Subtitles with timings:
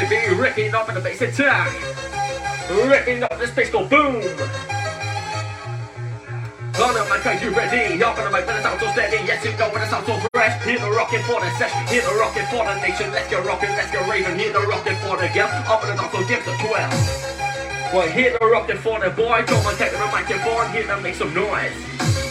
[0.00, 1.70] be, ripping up in the bass attack.
[2.70, 4.16] Ripping up this bass go boom.
[6.80, 8.02] On the mic, are you ready?
[8.02, 9.20] Up on the mic, when it sounds so steady.
[9.26, 10.64] Yes, you know when it sounds so fresh.
[10.64, 11.86] Hear the rockin' for the session.
[11.88, 13.12] Hear the rockin' for the nation.
[13.12, 14.38] Let's get rockin', let's get raving.
[14.38, 15.52] Hear the rockin' for the girl.
[15.68, 17.92] Up on the dance, so give the 12.
[17.92, 19.44] Well, hear the rockin' for the boy.
[19.46, 20.72] Come on, take the microphone.
[20.72, 22.21] Hear them make some noise.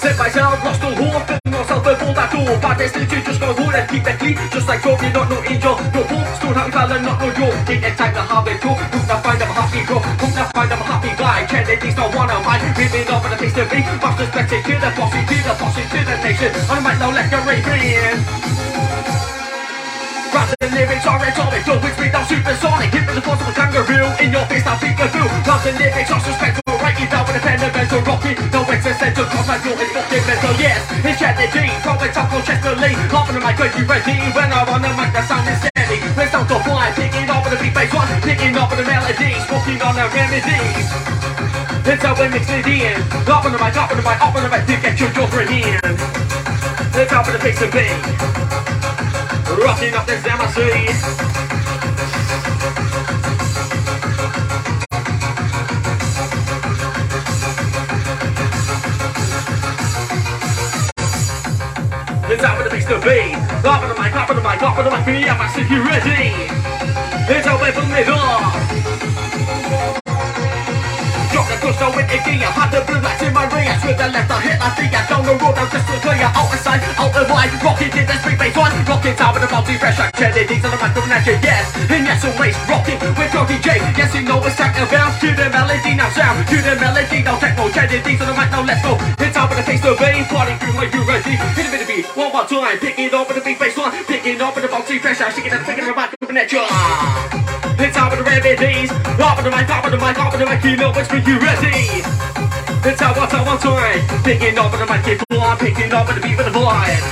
[0.00, 2.56] Myself, lost all hope, and myself before that door.
[2.60, 4.36] Bad destiny, just go hold and keep the clean.
[4.52, 6.28] Just like Job, you're not no angel, no hope.
[6.36, 7.56] Stone happy fella, not no joke.
[7.68, 8.68] Take the time to have it too.
[8.68, 10.00] Hope to find them a happy girl.
[10.00, 11.40] Hope to find them a happy guy.
[11.44, 12.64] Not let these not one of mine.
[12.76, 13.80] Living up in the place to be.
[13.80, 16.52] Master respected to the bossy, to the bossy, to the nation.
[16.68, 19.29] I might now let the raving.
[20.30, 22.94] Rather than lyrics are rhetoric, flow with speed, I'm supersonic.
[22.94, 25.26] Hit with the force of a kangaroo, in your face, I'll peekaboo.
[25.42, 28.38] Rather than lyrics are suspectful, write it down with a pen and pencil, rocky.
[28.54, 30.86] No existential, cause my flow is fucking mental, yes.
[31.02, 32.94] It's Kennedy, from the top of Chester Lee.
[32.94, 33.84] On the mic, are you?
[33.90, 35.98] When I'm on the mic, the sound is steady.
[36.14, 38.86] Let's sound to fly, picking up on the beat bass one, picking up on the
[38.86, 40.86] melodies, smoking on the remedies.
[41.82, 43.02] That's how we mix it in.
[43.26, 45.10] Up on the mic, up on the mic, up on the mic, to get your
[45.10, 45.82] joker in.
[46.94, 48.69] Let's up on the face of me.
[49.58, 50.60] Rocking up this MSC.
[62.30, 63.34] It's out with the mix to be.
[63.66, 65.48] Up on the mic, up on the mic, up on the mic, be up, I
[65.52, 66.32] see ready.
[67.32, 69.09] It's out with the middle.
[71.80, 74.60] The the gear Had the blue lights in my ring With the left I hit
[74.60, 77.24] I think I down the road I'm just so clear Out the side, out the
[77.24, 78.68] wide Rocking to the street bass one.
[78.84, 82.20] Rocking down with the multi pressure Kennedy's on the mic of nature Yes, and yes
[82.20, 83.80] always Rocking with Jockey J.
[83.96, 85.96] Yes you know it's techno bounce To the melody.
[85.96, 87.24] Now sound To the melody.
[87.24, 89.00] Now techno Kennedy's on the mic now let's go.
[89.16, 90.20] It's out with the face to be.
[90.28, 91.40] Party through you ready?
[91.56, 92.04] Hit a bit of beat.
[92.12, 92.76] One more time.
[92.76, 93.96] Pick it up with the big bass one.
[94.04, 97.39] Picking up with the multi pressure Sticking and picking the mic of nature
[97.82, 98.90] it's top of the remedies.
[98.90, 102.02] Of the mic, of the mic, of the mic, you know it's for you ready.
[102.82, 104.22] It's how what's one time.
[104.22, 107.04] Picking up on the mic, keep on picking up on the beat with the vibe.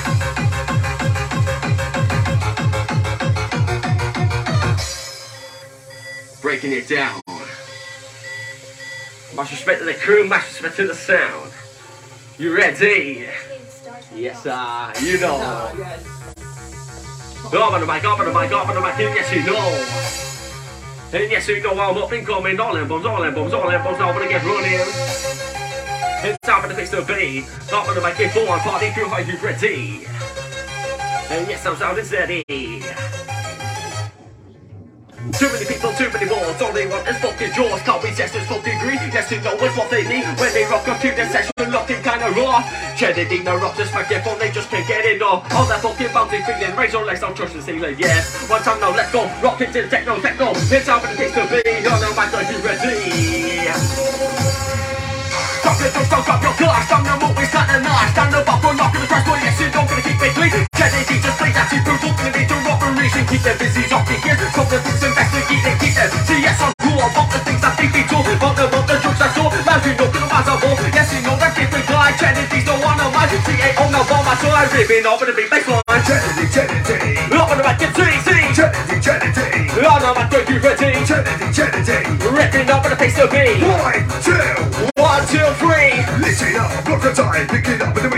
[6.42, 7.20] Breaking it down.
[9.34, 11.52] Much respect to the crew, much respect to the sound.
[12.38, 13.28] You ready?
[14.14, 15.36] Yes, uh, you know.
[17.46, 20.37] Up on the mic, up on the mic, up on the mic, yes, you know.
[21.10, 23.70] And yes, you know I'm up and coming, all them bombs, all them bombs, all
[23.70, 24.78] them bombs, I'm gonna get running.
[26.20, 27.46] It's time for the place to be.
[27.72, 30.04] Up on the mic, go on, party crew, are you ready?
[31.30, 32.44] And yes, I'm sounding steady.
[35.36, 37.82] Too many people, too many walls, all they want is fucking jaws.
[37.82, 40.24] Can't be just as fucking green, yes, you know it's what they need.
[40.40, 42.64] When they rock up to the session, looking kinda raw.
[42.96, 45.44] Kennedy, no rock this microphone, they just can't get it off.
[45.52, 48.48] All that fucking bouncy feeling, raise your legs, don't trust the ceiling, yes.
[48.48, 50.52] One time now, let's go, rock into the techno, techno.
[50.54, 53.98] It's for the place to be, on the mic, are you ready?
[55.62, 58.12] Drop your don't drop your glass, I'm your movie, starting nice.
[58.12, 60.64] Stand up, up, knock in the crash, but yes, you don't gonna keep it clean.
[60.72, 63.26] Kennedy just plays that she proves open into operation.
[63.28, 63.67] Keep them busy, rocking
[74.42, 74.50] now bomb my soul.
[74.50, 75.82] I'm ripping off in the big bass line.
[75.88, 78.54] Kennedy, Kennedy, Up on the mic, it's easy.
[78.54, 81.06] Kennedy, Kennedy, On the mic, are you ready?
[81.06, 81.98] Kennedy, Kennedy.
[82.28, 83.44] Ripping up in the place to be.
[83.66, 84.32] One, two,
[85.00, 86.02] One, two, three.
[86.20, 88.17] listen up, block the time, pick it up with the wicked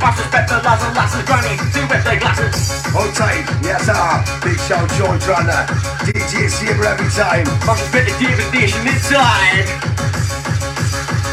[0.00, 2.54] Master respect the lads and lasses, granny, two with their glasses.
[2.94, 3.98] Hold tight, yes sir.
[4.46, 5.66] Big shout, George Runner.
[6.06, 7.44] DJ Saber every time.
[7.66, 9.66] Master respect the demon nation inside.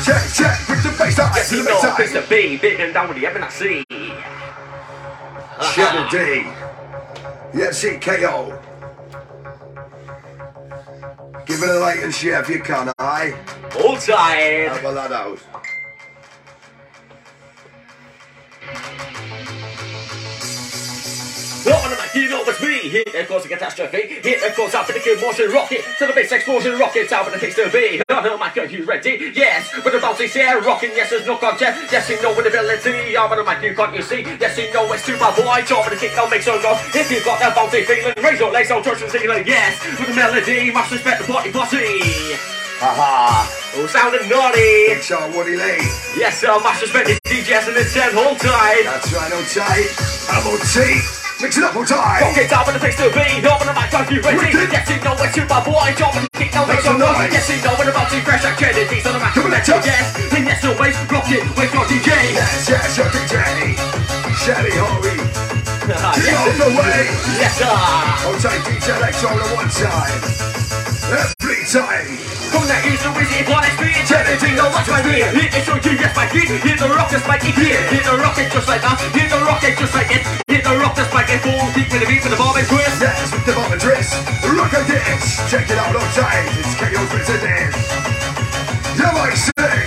[0.06, 2.30] Check, check, with the bass up, Yes, the know, bass it's the up.
[2.30, 3.84] B, and down with the M&C.
[5.74, 6.48] Kennedy.
[7.54, 8.62] Yes, CKO.
[11.46, 13.34] Give it a light and share if you can, aye?
[13.74, 14.68] Hold tight.
[14.70, 15.40] Have a lad out.
[22.26, 22.90] You know it's me.
[22.90, 24.18] Here there goes the catastrophe.
[24.26, 25.86] Hit there goes up in the kill motion rocket.
[26.00, 27.12] To the bass explosion rocket.
[27.14, 28.02] Out with the face to be.
[28.10, 29.32] On the mic, are you ready?
[29.36, 29.70] Yes.
[29.86, 30.90] With the bouncy air rocking.
[30.98, 31.92] Yes, there's no contest.
[31.92, 33.16] Yes, you know with ability.
[33.16, 34.26] Up on the mic, you can't you see?
[34.42, 35.62] Yes, you know it's super boy.
[35.70, 36.82] Top of the kick, don't make so noise.
[36.98, 39.46] If you've got that bouncy feeling, raise your legs, don't touch the ceiling.
[39.46, 39.78] Yes.
[40.00, 42.02] With the melody, must respect the party posse.
[42.82, 43.46] Haha.
[43.78, 44.98] All sounding naughty.
[44.98, 45.86] Big Sean Woody Lee.
[46.18, 48.84] Yes, sir, much suspended DJs in the 10 whole time.
[48.84, 49.94] That's right, hold tight.
[50.30, 51.25] I'm on T.
[51.46, 52.26] Mix it up, hold tight.
[52.26, 53.22] Rock it down with the place to be.
[53.46, 54.66] Up on the mic, are you ready?
[54.66, 55.94] Yes, you know it's you, my boy.
[55.94, 57.30] Jump and kick, no make a noise.
[57.30, 59.38] Yes, you know when about to crash like Kennedy's on the mic.
[59.38, 59.78] Come on, go.
[59.86, 60.10] yes.
[60.34, 62.10] And yes, always rock it with your DJ.
[62.34, 63.38] Yes, yes, your DJ.
[64.42, 65.22] Shelly Hori.
[65.94, 67.14] Ah, Get on the way.
[67.38, 67.70] yes, sir.
[67.70, 70.18] Hold tight, DJ Electro on one side.
[71.14, 72.10] Every time.
[72.50, 73.70] From that east to west, it wanna
[74.36, 74.62] eternity.
[74.76, 75.32] Watch my ear.
[75.32, 76.48] Hit the show, you yes, my kid.
[76.48, 77.80] Hit the rock, just like it here.
[77.88, 79.00] Hit the rocket just like that.
[79.16, 80.24] Hit the rocket just like it.
[80.48, 81.40] Hit the rock, just like it.
[81.42, 83.00] Full deep with the beat with the bomb and twist.
[83.00, 84.12] Yes, with the bomb and twist.
[84.44, 85.40] Rock a dance.
[85.48, 86.52] Check it out, hold tight.
[86.60, 87.72] It's KO President.
[89.00, 89.80] You might say.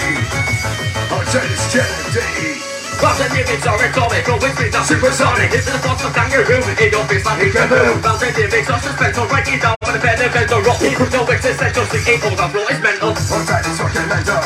[1.12, 2.58] Hold tight, it's Kennedy.
[2.98, 5.52] Bounce and lyrics are atomic, or with me down supersonic.
[5.54, 8.02] Hit the thoughts of kangaroo in your face like a kaboom.
[8.02, 10.60] Bounce and lyrics are suspense, or write it down a pen and pencil.
[10.62, 13.12] Rock it, no existential, sing it all the floor is mental.
[13.14, 14.42] Hold tight, it's fucking mental.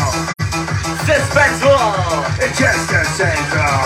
[1.04, 1.76] Suspenseful.
[2.40, 3.84] It's just a central.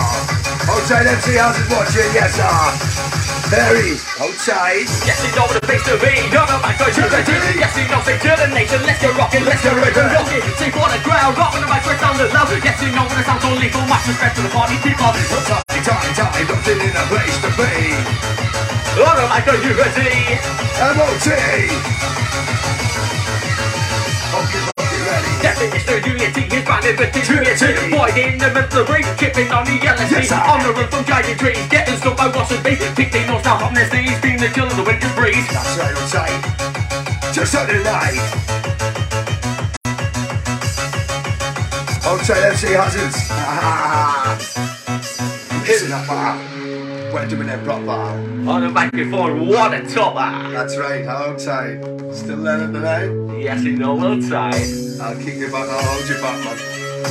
[0.71, 2.55] Hold tight, MC House is watching, yes sir.
[4.19, 4.91] Hold tight.
[5.07, 6.13] Yes, you know what the place to be.
[6.35, 7.47] You're the mic, you're the DJ.
[7.63, 10.43] Yes, you know, say to the nation, let's get rockin', let's get rockin', rockin'.
[10.59, 12.51] Say for the crowd, rockin' the mic, we're down the love.
[12.63, 15.15] Yes, you know when it sounds so lethal, much respect to the party people.
[15.47, 16.47] Tight, tight.
[16.51, 18.46] Locked in in a place to be.
[18.97, 20.41] On the mic, are you ready?
[20.97, 21.29] MOT.
[24.33, 25.33] Okay, okay, ready.
[25.45, 26.65] Definition of unity is
[26.97, 27.93] with the unity.
[27.93, 30.11] Void in the middle of the ring, chipping on the LSD.
[30.11, 32.77] Yes, on the run from giant trees, getting stuck by what's me.
[32.97, 35.47] Pick the north down from their knees, being the chill of the winter's breeze.
[35.53, 36.41] That's right, hold tight.
[37.35, 38.17] Just on the night.
[42.01, 43.29] Hold tight, MC Hazards.
[43.29, 44.41] Ah.
[47.17, 47.91] We're doing it proper.
[47.91, 50.53] On the microphone, what a topper.
[50.53, 51.81] That's right, hold tight.
[52.13, 53.41] Still learning tonight?
[53.41, 54.53] Yes, you know, outside.
[55.01, 56.59] I'll kick you back, I'll hold you back, man.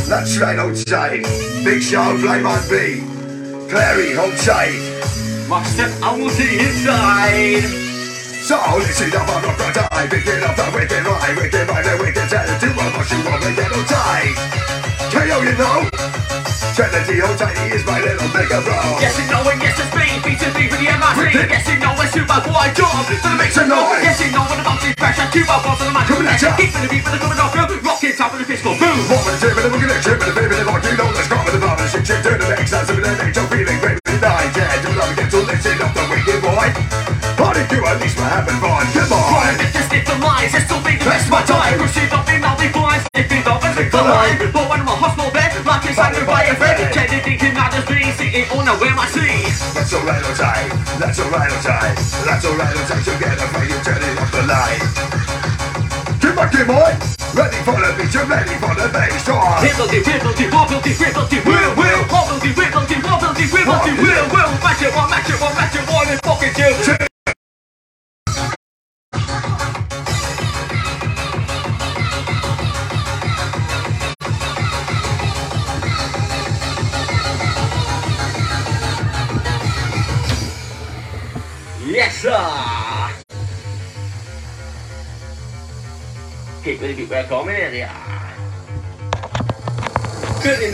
[0.07, 1.23] That's right, hold tight.
[1.65, 3.01] Big Sean, Flyman B.
[3.67, 4.77] Clary, hold tight.
[5.49, 7.65] My step, I will see inside.
[8.45, 10.07] So listen up, I'm not gonna die.
[10.07, 13.55] Picking up the wicked right, wicked right, and wicked tell it to a you to
[13.57, 14.37] get hold tight.
[15.09, 16.54] KO, you know?
[16.75, 18.75] Trinity, tight, is my little bigger bro.
[18.99, 21.47] Yes, you know, and yes, it's me, beat to beat with the MRC.
[21.47, 22.99] Yes, you know, it's super boy job.
[23.07, 24.03] To the mix and noise.
[24.03, 26.03] Yes, you know, when the bounce is fresh, I keep up on the mic.
[26.03, 26.51] Coming at ya.
[26.59, 28.91] Keep the beat with the coming off, rock it, top of the fiscal boom.
[29.07, 31.31] What with the tip and the the chip and the baby, the you know, let's
[31.31, 33.79] go with the and shit, shit, turn the next, that's a bit of nature, feeling
[33.79, 34.51] great with the night.
[34.51, 36.94] Yeah, do love again to listen up the wicked boy.
[50.05, 50.69] Alright, on time.
[50.99, 51.95] That's alright, on time.
[52.25, 53.03] That's alright, on time.
[53.03, 54.85] Together, for you turn off the line.
[56.21, 56.93] Keep on, keep on.
[57.33, 59.27] Ready for the beat, you're ready for the bass.
[59.29, 59.65] On.
[59.65, 62.03] Hibbledy, hibbledy, wobbledy, wibbledy, will, will.
[62.13, 64.51] Wobbledy, wibbledy, wobbledy, wibbledy, will, will.
[64.61, 67.04] Match it one, match it one, match it one, and fucking two.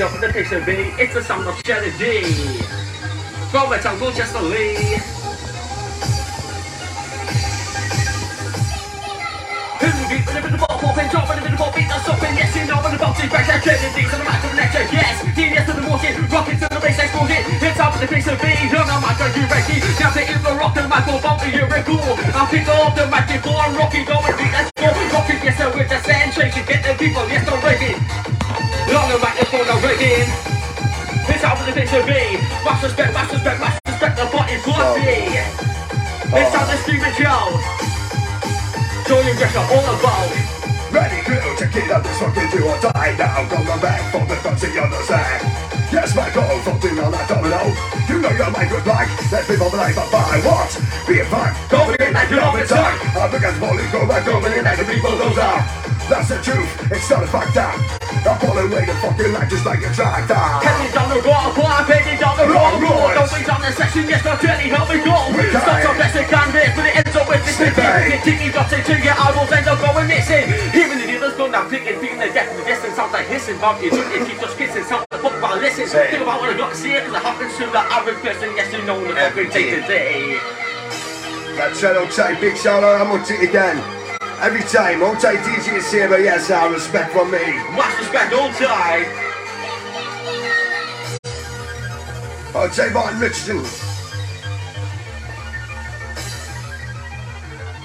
[0.02, 0.90] Enough for the picture B.
[0.98, 2.26] It's the sound of G.
[3.54, 4.98] From a town called Lee.
[9.78, 10.34] And
[12.18, 12.34] and?
[12.34, 15.74] Yes, you know the box is back, to the mic of the Yes, genius to
[15.78, 17.46] the motion, rocket to the bass explosion.
[17.62, 18.58] It's up the picture B.
[18.74, 19.86] You're not mic, are you ready?
[20.02, 22.18] Now to the rock the mic will bump you cool.
[22.34, 24.90] I'll pick up the microphone, rocky going beat, let's go.
[25.14, 26.66] Rocket, yes, with the sensation.
[26.66, 27.94] Get the people, yes, they're ready.
[28.90, 30.28] Long the microphone are rigging.
[31.28, 32.40] It's out for the picture B.
[32.64, 35.36] Must respect, must respect, must respect the body's body.
[36.32, 37.64] It's out the Stephen Jones.
[39.08, 40.32] Show you just all about.
[40.92, 42.04] Ready, it out.
[42.04, 43.44] This fucking do or die now.
[43.44, 45.42] On back from the to the other side.
[45.92, 47.76] Yes, my goal from doing on that domino.
[48.08, 49.12] You know your mind good like.
[49.32, 50.72] Let's be mobilized by by what?
[51.08, 51.52] Be a fun.
[51.68, 53.00] Going in like you're in time.
[53.20, 55.64] I'm against bowling, go back, in like the people goes out.
[56.08, 58.01] That's the truth, it's not a fact that.
[58.22, 60.36] I'm pulling away the fucking line just like a tractor.
[60.36, 63.16] Heading down the raw bar, heading down the raw road.
[63.18, 65.16] Don't wait on the section, yes, no journey, help me go.
[65.34, 65.62] We can.
[65.62, 67.82] Stop so best it can be, but it ends up with this Stay thing.
[67.82, 68.24] back.
[68.24, 70.46] Tiki drops into your eyeballs, end up going missing.
[70.76, 72.96] Even the dealers go down, picking, feeling the death in the distance.
[72.96, 74.84] Sounds like hissing, but you do it, keep just kissing.
[74.86, 75.88] Sounds like fuck while listen.
[75.90, 78.50] Think about what I got to see it, cause it happens to the average person.
[78.56, 80.40] Yes, you know the Every fucking day to day.
[81.58, 84.01] That's it, okay, big shout out, I'm on it again.
[84.42, 87.38] Every time, old tight DJ is here, but yes, I respect from me.
[87.76, 89.06] Much respect all time.
[92.56, 93.60] Old tight Martin Richardson.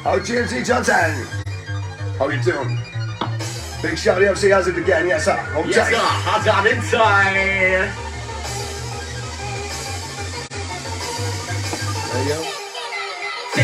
[0.09, 0.63] Oh, James E.
[0.63, 1.27] Johnson.
[2.19, 2.79] How you doing?
[3.83, 5.37] Big shout out to has it again, yes sir.
[5.37, 5.93] Hold Yes, tight.
[5.93, 5.99] sir.
[6.01, 8.06] How's that inside?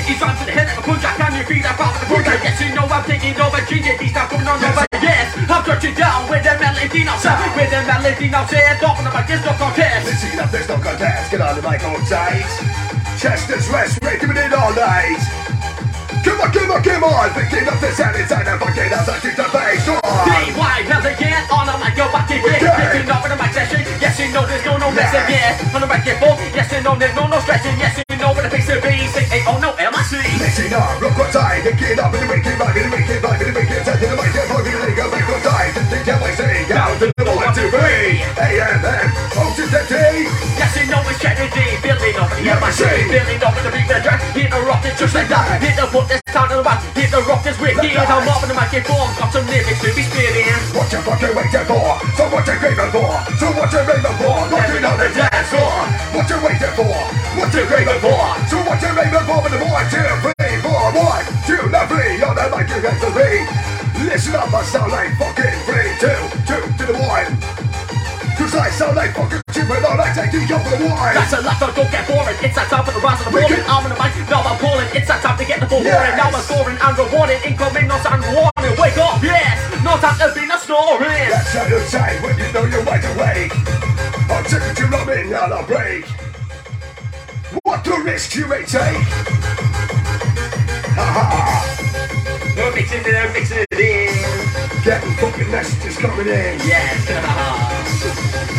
[0.03, 2.07] City trying to the head of a punch, I can you feed that pop the
[2.11, 2.27] punch?
[2.27, 4.83] Yes, you know I'm taking over, GJD stuff coming on over.
[4.99, 7.39] Yes, I'm touching down with the melody now, sir.
[7.55, 10.11] With the melody now, say it, talking about this no contest.
[10.19, 11.31] See that there's no contest.
[11.31, 12.51] Get on the mic, hold tight.
[13.15, 15.23] Chester's rest, we're giving it all night.
[16.27, 17.31] Come on, come on, come on.
[17.39, 19.87] Picking up the sound inside and fucking as I kick the bass.
[19.87, 20.03] On.
[20.03, 21.47] D-Y, it get?
[21.47, 22.59] On the mic, go back again.
[22.59, 23.87] Picking up in the mic session.
[24.03, 25.75] Yes, you know there's no no messing, yeah.
[25.75, 26.35] On the mic, get full.
[26.51, 27.79] Yes, you know there's no no stretching.
[27.79, 28.12] Yes, you
[31.63, 33.83] what's I Get up in the wicked vibe, in the wicked vibe, in the wicked
[33.87, 35.71] set in the mic, get fucking in the go back on time.
[35.93, 38.19] Think how I say, down to the one, two, three.
[38.35, 39.07] A-M-M,
[39.39, 39.95] O to the T.
[40.59, 41.67] Yes, you know it's Kennedy.
[41.83, 42.83] Billy over the M-I-C.
[42.83, 44.21] Billy over the beat, the track.
[44.35, 45.63] Hit the rock, it's just like that.
[45.63, 46.83] Hit the foot, this time to the back.
[46.99, 47.95] Hit the rock, this wicked.
[47.95, 49.09] I'm up in the microphone.
[49.19, 50.51] Got some lyrics to be spitting.
[50.75, 51.87] What you fucking waiting for?
[52.19, 53.11] So what you craving for?
[53.39, 54.35] So what you raving for?
[54.51, 55.79] Rocking on the dance floor.
[56.11, 56.97] What you waiting for?
[57.39, 58.23] What you craving for?
[58.51, 59.39] So what you raving for?
[59.47, 60.32] With the two, three,
[64.33, 67.29] Up, I sound like fucking three, two, two to the one.
[68.41, 71.13] Cause I sound like fucking two, but all I take you for the one.
[71.15, 72.35] That's a lot, so don't get boring.
[72.41, 73.61] It's that time for the rise of the rolling.
[73.61, 74.89] can- I'm in the mic, now I'm pulling.
[74.97, 75.93] It's that time to get the full Yes.
[75.95, 76.17] warning.
[76.17, 77.41] Now I'm scoring and rewarding.
[77.45, 78.75] Incoming, no sound warning.
[78.81, 79.59] Wake up, yes.
[79.85, 81.29] No time to be no snoring.
[81.29, 83.53] That's how you say when you know you're wide awake.
[84.33, 86.09] I'll take it to love in and I'll break.
[87.69, 89.05] What the risk you may take?
[90.97, 91.69] Ha ha!
[92.57, 93.65] We're mixing in, mixing
[94.85, 96.59] Getting fucking messages coming in.
[96.67, 97.07] Yes.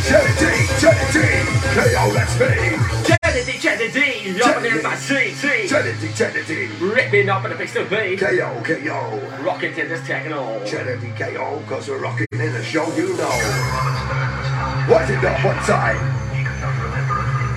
[0.07, 1.43] Kennedy, Kennedy,
[1.75, 2.79] KO, that's me.
[3.03, 4.41] Kennedy, Kennedy.
[4.41, 5.67] Up in my CT.
[5.67, 8.15] Kennedy, Kennedy, Ripping up in the fix to be.
[8.15, 9.43] KO, KO.
[9.43, 10.65] Rocking to this techno.
[10.65, 13.29] Kennedy, KO, cause we're rocking in the show, you know.
[14.87, 15.97] What it up, one time?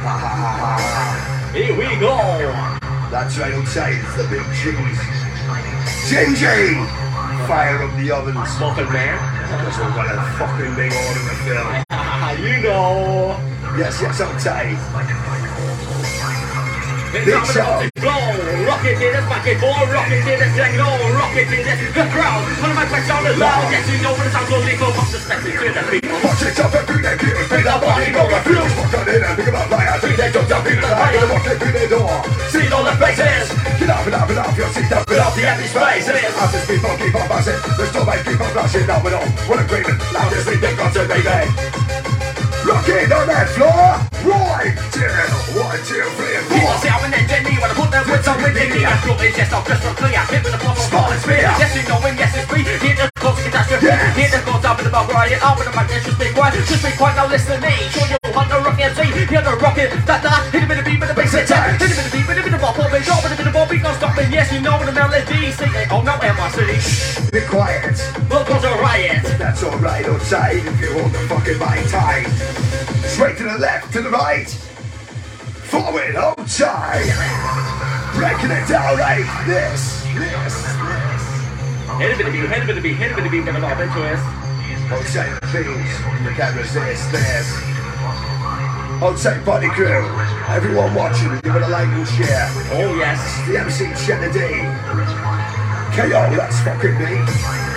[0.02, 1.52] Ha ha ha ha.
[1.54, 2.16] Here we go.
[3.12, 4.99] That's right, say it's the big cheese.
[6.11, 7.05] Gingy!
[7.46, 8.34] Fire up the ovens.
[8.58, 9.14] Muffin man.
[9.46, 11.66] Because we've got a fucking big order to fill.
[12.42, 13.38] you know.
[13.78, 14.74] Yes, yes, old say.
[17.14, 17.86] Big show.
[18.02, 18.10] Go.
[18.66, 19.78] Rocket to this bucket ball.
[19.94, 20.90] Rocket to this techno.
[21.14, 22.42] Rocket to this the crowd.
[22.58, 23.70] One of my tracks sound loud.
[23.70, 24.90] Yes, you know when it sounds so lethal.
[24.90, 26.18] What's the spectacle to the people?
[26.26, 27.38] Watch it up and that gear.
[27.46, 28.66] Bring that body, and feel.
[28.74, 29.70] Walk on in and think about
[30.16, 31.12] they don't jump in the high.
[31.12, 32.12] Gonna walk in through the door.
[32.49, 33.52] See all the faces.
[33.76, 36.32] Get up and up and up your seat up and up the empty spaces.
[36.32, 39.28] As this people keep on buzzing, the storm keep on rushing up and on.
[39.44, 41.28] What a agreement, loud as we think concert, baby.
[42.66, 44.02] Rocking on that floor.
[44.26, 45.06] Right, two,
[45.54, 48.42] one, two, three, and People say I'm an engineer when I put them with some
[48.42, 48.82] wind in me.
[48.82, 50.18] I'm sure it's just not crystal clear.
[50.26, 51.46] Hit with the floor, small and spear.
[51.46, 52.66] Yes, you know when yes it's free.
[52.66, 53.87] Hit the close catastrophe.
[54.18, 55.38] Hit the close up in the bar riot.
[55.46, 56.58] Up in the mic, just be quiet.
[56.66, 57.75] Just be quiet now, listen to me.
[57.94, 58.25] Show
[58.56, 59.02] to rock MC.
[59.28, 59.90] Hear the rocket.
[60.06, 60.30] Da da.
[60.50, 61.80] Hit a bit of beat with the bass attack.
[61.80, 62.75] Hit a bit of beat with a bit of bop.
[62.76, 63.68] Pop it, drop it, a bit of bop.
[63.68, 64.16] Beat don't stop.
[64.16, 65.52] Yes, you know the melody.
[65.52, 65.88] Sing it.
[65.92, 67.32] Oh no, MRC.
[67.32, 67.96] Be quiet.
[68.30, 69.25] We'll cause a riot.
[69.38, 72.28] That's alright outside if you hold the fucking mic tight.
[73.04, 74.48] Straight to the left, to the right.
[75.68, 77.12] Forward, outside.
[78.16, 80.04] Breaking it down like this.
[80.16, 81.26] This, this.
[82.00, 82.48] Hit a bit of beat.
[82.48, 82.96] Hit a bit of beat.
[82.96, 83.44] Hit a bit of beat.
[83.44, 84.20] Gonna bop into it.
[84.88, 85.92] Outside the things.
[86.25, 87.75] The camera's this,
[89.00, 89.02] this.
[89.02, 89.86] Outside body crew.
[90.48, 92.48] Everyone watching, give it a like and share.
[92.72, 93.20] Oh yes.
[93.46, 94.64] The MC Kennedy.
[95.96, 97.16] KO, that's fucking me.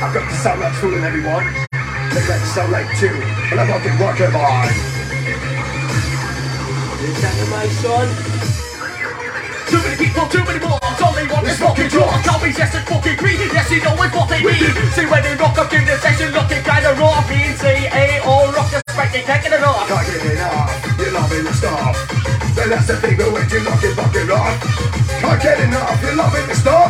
[0.01, 1.45] I've got to sound like fooling everyone.
[2.11, 4.67] Make that sound like two, and I'm fucking working on.
[6.99, 8.07] Is that my son?
[9.69, 10.79] Too many people, too many more.
[10.81, 12.09] All they want is fucking draw.
[12.25, 13.39] Copies, yes, it's fucking green.
[13.39, 14.73] Yes, you know it's what they need.
[14.97, 17.23] See when they rock up in the session, looking kinda raw.
[17.29, 19.87] B-C-A-O, rock the they taking it off.
[19.87, 21.95] Can't get enough, you're loving the stuff.
[22.55, 24.57] Then that's the thing, but when you knock it fucking off.
[25.21, 26.89] Can't get enough, you're loving the stuff.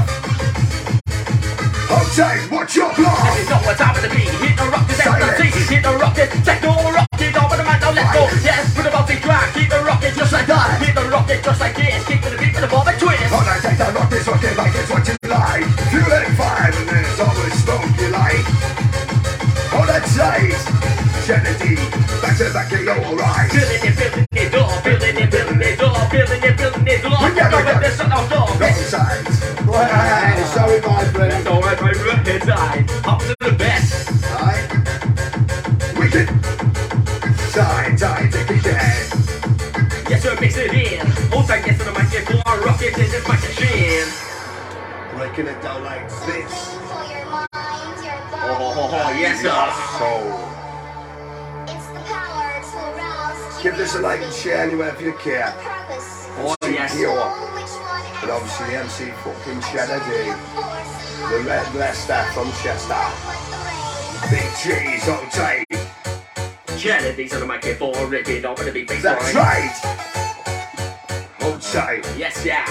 [1.91, 3.49] Outside, what's your You block?
[3.49, 4.23] know what time to be.
[4.23, 5.75] Hit the rock, this MC.
[5.75, 8.23] Hit the rocket, techno, rocket, over the man, now let's go.
[8.39, 9.53] Yes, put the multi track.
[9.53, 10.79] Keep the rocket just like that.
[10.79, 11.99] Hit the rocket just like this.
[12.07, 13.33] Keep the beat, with the bomb and twist.
[13.33, 15.67] On I take that rock, this rocket like it's what you like.
[15.91, 18.45] Fueling fire, and there's always smoke you like.
[19.75, 20.55] On that side,
[21.27, 21.75] Kennedy,
[22.23, 23.98] back to back, you alright.
[29.79, 31.31] Sorry, my friend.
[31.31, 32.27] That's all right, my friend.
[32.27, 32.85] It's aye.
[33.05, 34.09] Up to the best.
[34.25, 34.67] Aye.
[35.97, 36.27] Wicked.
[37.53, 40.09] Tie, tie, take his hand.
[40.09, 41.05] Yes, sir, mix it in.
[41.31, 42.59] Hold tight, yes, sir, the mic, get blown.
[42.65, 43.37] Rock it, this is my.
[45.15, 46.75] Breaking it down like this.
[48.41, 49.71] Oh, oh, oh, yes, sir.
[49.97, 50.49] Soul.
[53.63, 55.53] Give this a like and share anywhere if you care.
[56.39, 56.93] Oh, yes.
[56.97, 57.88] Here.
[58.21, 60.31] And obviously the MC fucking Chedda D.
[61.29, 62.93] The Red Leicester from Chester.
[62.93, 63.79] like the rain.
[64.29, 65.69] Big G's on tape.
[66.79, 69.71] Kennedy's on the microphone, Ricky, don't want to be face That's right.
[71.39, 72.05] Hold tight.
[72.17, 72.65] Yes, yeah.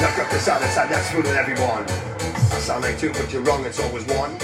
[0.00, 1.84] Knock up the side and side, that's fooling everyone.
[1.84, 4.36] I sound like two, but you're wrong, it's always one.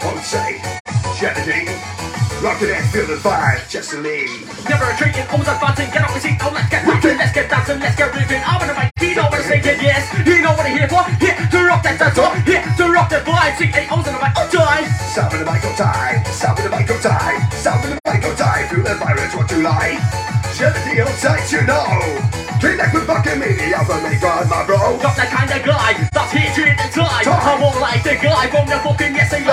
[0.00, 0.80] Hold tight.
[1.16, 2.03] Kennedy.
[2.44, 4.28] Rockin' it, feel the vibe, Chester Lee.
[4.68, 7.48] Never a retreating, always advancing, get off the seat, oh let's get rocking, let's get
[7.48, 8.42] dancing, let's get moving.
[8.44, 10.12] I'm on the mic, he know what I'm saying, yes.
[10.12, 13.08] He know what I'm here for, here to rock that dance floor, here to rock
[13.08, 13.56] that vibe.
[13.56, 14.84] See, hey, O's on the mic, oh die.
[15.08, 16.20] Sound of the mic, oh, go tie.
[16.36, 17.40] Sound of the mic, oh, go tie.
[17.56, 18.68] Sound of the mic, oh, go tie.
[18.68, 20.04] Feel the virus, what you like.
[20.52, 21.80] Kennedy, hold tight, you know.
[22.60, 25.00] Connect with fucking me, the alpha maker, my bro.
[25.00, 27.24] Not the kind of guy that's here to the time.
[27.24, 29.44] I'm more like the guy from the fucking yes and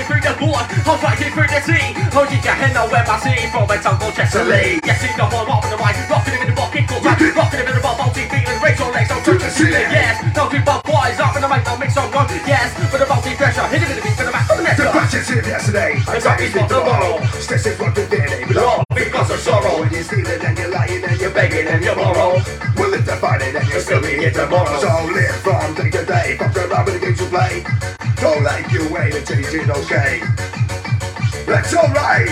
[0.00, 0.10] the.
[0.10, 1.86] Flying through the board, I'm fighting through the sea.
[2.12, 4.80] Holding your hand on where I see from a tongue called Chester Lee.
[4.84, 7.20] Yes, you know I'm up in the mic, rocking him in the bucket, called back,
[7.20, 9.88] rocking him in the ball, multi beat and raise your legs, don't touch the ceiling.
[9.92, 12.28] Yes, don't keep up boys up in the mic, don't mix on one.
[12.48, 14.64] Yes, with the multi pressure, hit it in the beat, for the back, on the
[14.64, 14.96] next The one.
[14.96, 15.92] questions here yesterday.
[16.00, 17.12] The is for tomorrow.
[17.36, 19.80] Stress is what the day Love because of sorrow.
[19.80, 22.40] When you're stealing and you're lying and you're begging and you're borrow.
[22.76, 24.80] Well, if they're fighting and you're still being tomorrow.
[24.80, 26.36] So live from day to day.
[26.38, 26.99] Fuck the play.
[28.30, 30.22] Don't like you wait until you did okay.
[31.50, 32.30] That's alright.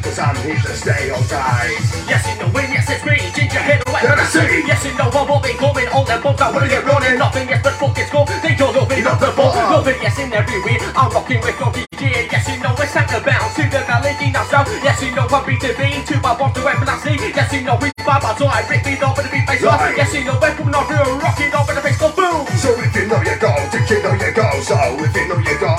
[0.00, 1.76] Cause I'm here to stay alright.
[2.08, 4.40] Yes, you know when, yes, it's me, ginger head away I Tennessee.
[4.40, 4.64] see.
[4.64, 7.44] Yes, you know I will be coming on the boat, I will get running, nothing,
[7.44, 8.24] yes, but fucking score.
[8.40, 10.80] They don't open up the ball, nothing, yes, in every way.
[10.96, 14.32] I'm rocking with Funky G, yes, you know it's time to bounce to the melody
[14.32, 14.64] now, so.
[14.80, 17.20] Yes, you know I'm beat to beat, to my bottom weapon I see.
[17.20, 19.92] Yes, you know we by my time, rip me over the beat line.
[19.92, 22.48] Yes, you know we're coming off real, rocking over the bass, go boom.
[22.56, 24.31] So if you know you go, think you know you go.
[24.62, 25.74] So if you know you go,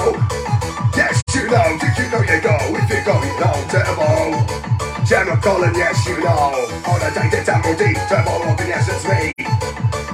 [0.92, 2.56] yes you know, think you know you go.
[2.76, 4.44] If you go, you know, turbo.
[5.06, 6.52] General Colin, yes you know.
[6.92, 9.32] On a day to Temple D, turbo Robin, yes it's me.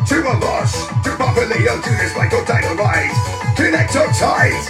[0.05, 3.10] Two of us, two properly, I'll do this like a dynamite.
[3.58, 4.62] Connect so tight.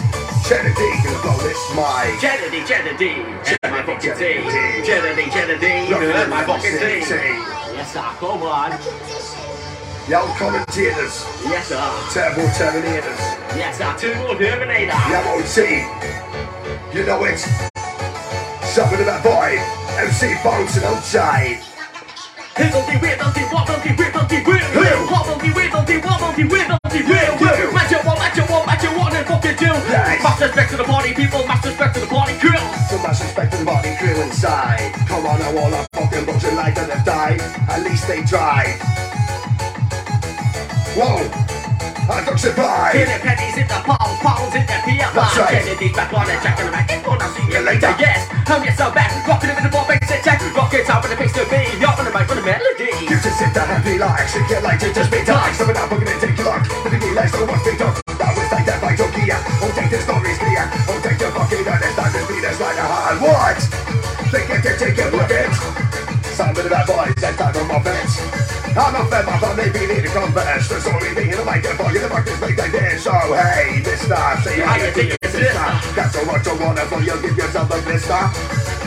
[0.48, 2.20] Kennedy, gonna blow this mic.
[2.24, 3.22] Kennedy, Kennedy,
[3.62, 4.42] and my fucking Kennedy.
[4.42, 4.84] team.
[4.88, 7.04] Kennedy, Kennedy, Rockin' and my fucking team.
[7.76, 9.38] Yes, sir, come on.
[10.10, 10.17] Condition.
[10.17, 11.78] The old commentators, Yes, sir.
[12.13, 13.22] turbo terminators.
[13.56, 14.98] Yes, sir, two more Terminator.
[15.06, 15.86] The MOT.
[16.95, 17.38] You know it.
[18.65, 19.62] Something about boy.
[20.00, 21.60] MC bouncing outside.
[22.58, 25.08] Higgledy wiggledy wobbledy wiggledy wiggle Who?
[25.13, 27.72] Wobbledy wiggledy wobbledy wiggledy wiggle Who?
[27.74, 30.24] Match it one, match it one, match it one and fucking two Yes.
[30.24, 32.58] Much respect to the party people, much respect to the party crew
[32.89, 34.91] So much respect to the body crew inside.
[35.08, 37.39] Come on now, all our fucking bunch of light that have died.
[37.69, 38.76] At least they tried.
[40.97, 41.25] Whoa!
[42.10, 42.93] I don't survive.
[42.97, 45.62] Killing pennies in the pounds, pounds in the PFI That's right.
[45.62, 48.65] Kennedy's back on the and checking the back It's gonna see you later, yes I'm
[48.65, 51.17] yes, I'm back Rocking it with the ball, bass and check Rocking time with the
[51.21, 54.02] pace to be You're on the mic with the melody You just sit there happy
[54.02, 55.56] like shake it like you just been tied.
[55.56, 56.63] Someone out fucking take your luck.
[56.84, 57.95] The big lights don't want to talk.
[58.17, 59.38] That was like that by Tokia.
[59.62, 60.65] Oh, take the stories clear.
[60.89, 63.60] Oh, take the fucking understand the speed is like a hard what?
[64.30, 65.54] Think it, take it, look it.
[66.34, 68.49] Some of the bad boys that time on my fence.
[68.78, 70.70] I'm not fed, my fun, maybe need to converse.
[70.70, 73.04] There's only me in the microphone, you the fuckers make like this.
[73.04, 75.70] So, hey, mister, say how you think it's sister.
[75.96, 78.24] Got so much I wanna for you, give yourself a blister.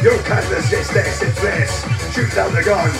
[0.02, 1.70] You can't resist this, it's this.
[2.14, 2.90] Shoot down the gun,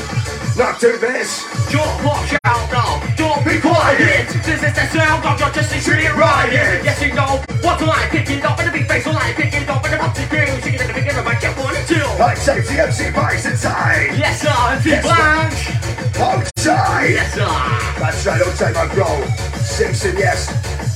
[0.57, 1.47] not do this.
[1.71, 4.29] Don't watch out now, don't be quiet.
[4.43, 6.85] This is the sound of your just street riot.
[6.85, 9.85] Yes, you know what am I picking up in the big face, I picking up
[9.85, 12.03] in the boxy crew, singing in the beginning of my get one and two.
[12.19, 14.19] Like safety MC Vice inside.
[14.19, 15.82] Yes, sir, and Yes, Blanche.
[16.23, 17.19] Outside.
[17.19, 17.51] Yes, sir.
[17.99, 19.27] That's right, don't take my bro.
[19.59, 20.47] Simpson, yes.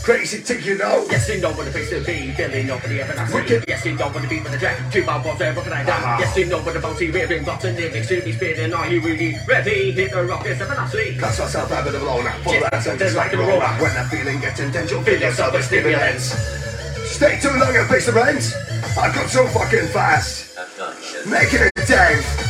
[0.04, 1.04] Crazy thing you know.
[1.10, 3.34] Yes, you know what the face to be, Billy, nobody ever see.
[3.34, 3.64] Wicked.
[3.66, 5.82] Yes, you know what the beat with the track, two ball balls, ever can I
[5.82, 5.90] die?
[5.90, 6.16] Uh-huh.
[6.20, 8.72] Yes, you know what the bouncy ripping, box and lyrics to be spinning.
[8.72, 9.90] Are you really ready?
[9.90, 11.16] Hit the rock, yes, ever I see.
[11.18, 12.34] Cuss myself out of the blown up.
[12.42, 13.66] Full Yeah, that sentence just like a roller.
[13.82, 16.24] When the feeling gets intense, you'll Feel yourself as stimulants.
[17.10, 18.54] Stay too long and face the rent.
[18.96, 20.56] I've got so fucking fast.
[21.26, 22.45] Making it dent.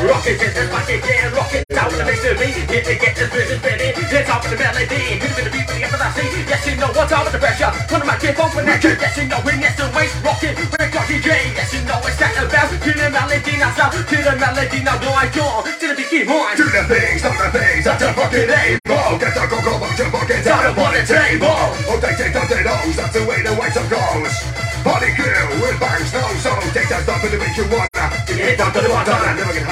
[0.00, 2.48] Rocket is the fucking yeah, rocket down with the bass to me.
[2.48, 3.92] Hit to get this business spinning.
[3.92, 5.20] Hit top of the melody.
[5.20, 6.28] The beat with the see.
[6.48, 7.70] Yes, you know what's out with the pressure.
[7.92, 10.56] Put my kid on the Yes, you know when yes, the waist rocking.
[10.56, 11.52] We're talking DJ.
[11.52, 12.72] Yes, you know it's that about.
[12.72, 13.92] To the melody now, sound.
[13.92, 15.60] To the melody now, do I join?
[15.68, 16.56] To the beat, on.
[16.56, 19.18] Do the things, not the things, that's a fucking able.
[19.20, 21.52] Get the go-go motion fucking down upon the table.
[21.84, 24.34] Oh, they take the nose, that's the way the white up goes.
[24.82, 25.30] Body crew
[25.62, 28.06] with bangs, no so take that stuff and make you wanna.
[28.26, 29.71] It down to the and never get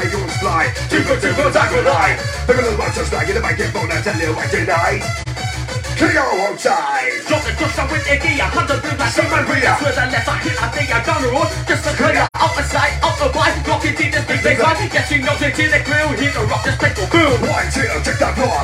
[0.88, 2.18] two for two for time for life.
[2.46, 5.02] Pick a little one just like in the microphone and tell you what tonight.
[6.00, 7.12] Cleo outside.
[7.28, 9.44] Drop the cushion with gear, hundred through like Simon.
[9.44, 9.76] Rear.
[9.84, 11.48] With the left, I hit, I think I done the road.
[11.68, 13.52] Just to clear out the side, out the wide.
[13.68, 14.80] Rocking to this big big line.
[14.88, 16.08] Yes, you it to the grill.
[16.16, 16.96] Hit the rock, just take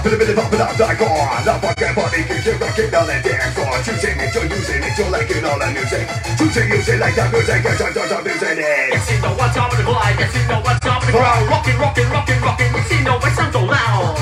[0.06, 0.12] that floor.
[0.12, 1.34] Bit a bit of up and up that core.
[1.42, 3.74] Now fucking body can keep rocking on the dance floor.
[3.82, 6.06] Choosing it, you're using it, you're liking all the music.
[6.38, 8.86] Choosing music like that music, you're just just abusing it.
[8.94, 10.16] Yes, you know what's up in the glide.
[10.18, 11.42] Yes, you know what's up in the ground.
[11.50, 12.70] Rocking, rocking, rocking, rocking.
[12.70, 14.14] Yes, you know it sounds so loud.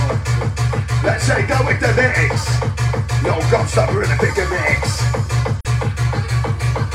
[1.04, 2.32] Let's say go with the mix.
[3.20, 5.04] No gobstopper in a bigger mix.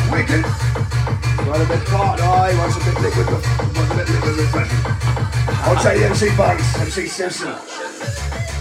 [0.10, 0.46] Wicked.
[1.46, 4.82] Want a bit hot, I wants a bit liquid, wants a bit liquid refreshing.
[5.66, 7.79] I'll say MC Bugs, MC Simpson.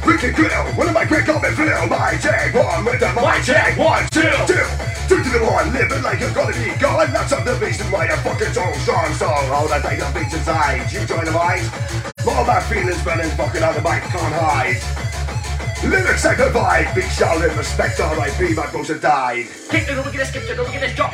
[0.09, 1.87] Wicked Grill, one of my quick comment feel.
[1.87, 4.65] My tag one with the my tag one, two, two.
[5.05, 7.13] Two to the one, living like you're gonna be gone.
[7.13, 9.13] That's up the reason why I'm fucking so strong.
[9.13, 10.91] So hold on, take the beats inside.
[10.91, 11.61] You join the mic.
[12.25, 14.81] All my feelings burning, fucking on the mic, can't hide.
[15.85, 18.55] Lyrics like a vibe, big shout and respect, R.I.P.
[18.55, 19.45] my bros have died.
[19.69, 21.13] Kick it over, get this, skip it over, get this, drop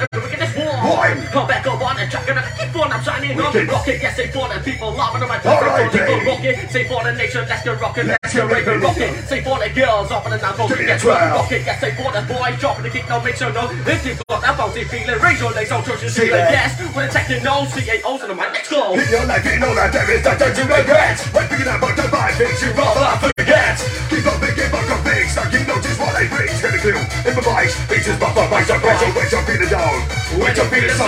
[0.85, 1.17] it over, get this wall.
[1.17, 1.27] One.
[1.33, 3.69] Come back up on the track and I keep on, I'm shining on the Wicked.
[3.73, 4.03] rocket.
[4.03, 6.71] Yes, say for the people, loving on my All right, so rocket.
[6.71, 9.29] Say for the nation, let's get rockin', let's Let's get raving, rocket.
[9.29, 11.63] Say for the girls, up the now, me a get rocket.
[11.65, 13.71] Yes, say for the boys, dropping the kick, now make sure no.
[13.87, 16.31] If you've got that bouncy feeling, raise your legs, out, touch your ceiling.
[16.51, 18.95] Yes, when it's acting no, CAOs on the mic, let's go.
[18.95, 20.55] In your life, you know that there is to regret.
[20.55, 21.04] When thinking
[29.15, 29.97] when you're feeling down.
[30.37, 31.07] When you're feeling so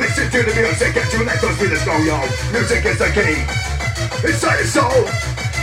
[0.00, 2.18] listen to the music, get you let those feelings go, yo.
[2.50, 3.38] Music is the key.
[4.24, 5.04] Inside your soul,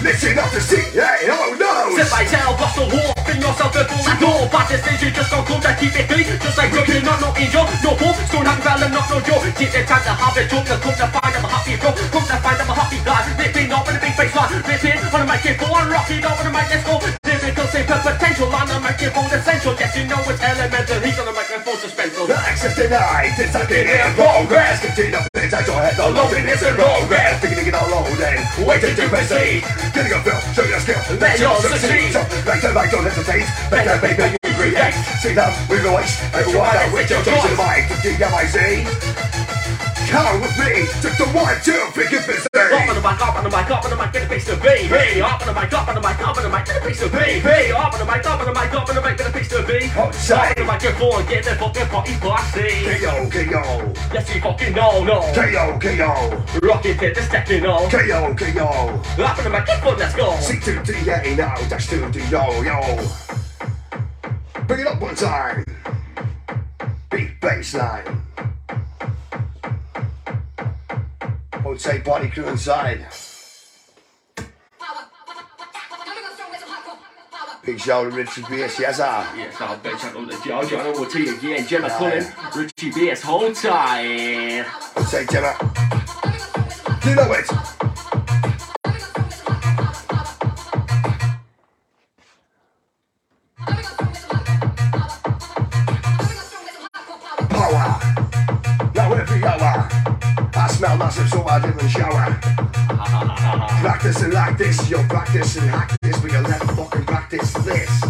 [0.06, 1.98] listen up to see, hey, oh no.
[1.98, 4.46] Sit by tail, bust the wall, fin yourself before that door.
[4.54, 6.30] But this stage you just don't cool, that keep it clean.
[6.40, 8.14] Just like joking, not no angel, no bull.
[8.30, 9.44] Stone happy fella, not no joke.
[9.58, 11.90] Take the time to have it, joke, cook to find them a happy bro.
[12.14, 13.22] Cook to find them a happy guy.
[13.42, 14.54] Ripping up in a big face line.
[14.62, 17.21] Ripping on the microphone, rocking up on the mic, let's go.
[17.42, 19.74] Lyrical, say potential on the microphone, essential.
[19.74, 21.00] Yes, you know it's elemental.
[21.02, 22.28] He's on the microphone, suspenseful.
[22.30, 24.78] The access denied, it's not in progress.
[24.86, 27.42] Continue inside your head, the loading is in progress.
[27.42, 29.66] Beginning it all loading, waiting to proceed.
[29.90, 32.14] Getting a feel, show your skill, let you succeed.
[32.14, 33.50] So, like the light, don't hesitate.
[33.74, 34.94] Make that baby you create.
[35.26, 37.90] See them, we voice, everyone out with your choice in mind.
[37.90, 39.51] To DMIC.
[40.12, 42.44] Come with me, took the one, two, figure busy.
[42.52, 44.50] Up on the mic, up on the mic, up on the mic, get a piece
[44.50, 44.68] of B.
[44.68, 46.86] Hey, up on the mic, up on the mic, up on the mic, get a
[46.86, 47.18] piece of B.
[47.18, 49.32] Hey, up on the mic, up on the mic, up on the mic, get a
[49.32, 49.88] piece of B.
[49.96, 50.36] Outside.
[50.36, 52.68] Up on the microphone, get the fucking party party.
[53.00, 55.22] KO, KO, Yes, you fucking know, no.
[55.32, 57.90] KO, KO, Rocket hit the stacking on.
[57.90, 59.24] KO, KO.
[59.24, 60.36] Up on the microphone, let's go.
[60.44, 63.00] C2DA now, dash 2 to yo, yo.
[64.68, 65.64] Bring it up one time.
[67.10, 67.76] Beat bass
[71.82, 73.08] Say body crew inside.
[77.66, 79.28] Big shout to Richard BS, yes sir.
[79.36, 81.66] Yes, I'll bet you on the jaw, John, we'll tell you again.
[81.66, 82.24] Gemma Cullen,
[82.56, 83.24] Richie B.S.
[83.24, 84.64] hold tight.
[84.64, 85.58] I would say Gemma.
[87.04, 87.81] You know it.
[101.12, 102.40] Massive so I didn't shower.
[103.82, 108.02] Practicing like this, you're practicing hack this, but you'll never fucking practice this.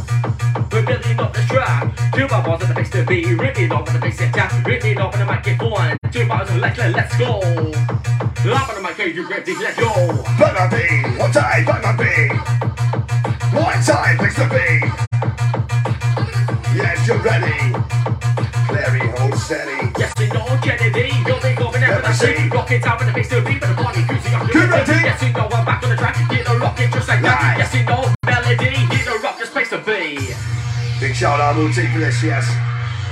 [0.72, 1.96] We're building up the track.
[2.14, 3.34] Two bubbles at the place to be.
[3.34, 4.66] Ripping off the bass attack.
[4.66, 5.98] Ripping off the microphone.
[6.12, 7.40] Two bubbles and let's, let's go.
[7.40, 9.56] Up on the mic, you ready?
[9.56, 9.94] Let's go.
[10.38, 12.04] Bang my B, one time, bang my B.
[13.58, 14.68] One time, place to be.
[16.78, 17.74] Yes, you're ready.
[18.68, 19.91] Clary, hold steady.
[22.12, 22.50] I see.
[22.50, 24.52] Rockets out in the face to beat, but the party cruising up.
[24.52, 24.92] Good ready.
[24.92, 26.20] Yes, you know I'm back on the track.
[26.30, 27.56] You know, rocket just like that.
[27.58, 28.76] Yes, you know, melody.
[28.92, 30.36] You know, rock just place to be.
[31.00, 32.44] Big shout out to Moody for this, yes.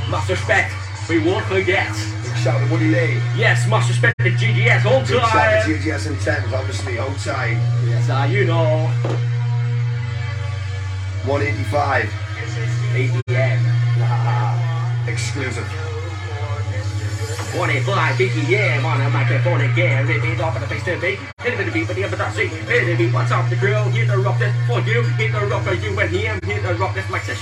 [0.10, 0.74] Much respect.
[1.08, 1.88] We won't forget.
[1.96, 3.24] Big shout out Woody Lee.
[3.40, 5.08] Yes, much respect to GDS all time.
[5.08, 7.56] Big shout out GDS and Thames, obviously, all time.
[7.88, 8.92] Yes, I, you know.
[11.24, 12.12] 185.
[12.96, 13.29] 80.
[17.52, 20.08] 25 BPM on a microphone again.
[20.08, 21.18] Rip it off in the face to me.
[21.42, 22.48] Hit it with the beat, but the other see.
[22.48, 23.84] Hit it beat, what's up the grill?
[23.86, 25.04] Hit the rock this for you.
[25.18, 26.40] Hit the rock for you and him.
[26.44, 27.36] Hit the rock this makes a.